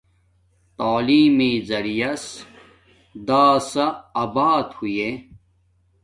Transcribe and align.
تعلیم 0.77 1.31
میے 1.37 1.51
زیعریاس 1.67 2.23
داسے 3.27 3.87
آباد 4.23 4.65
ہوݵݵ 4.77 5.11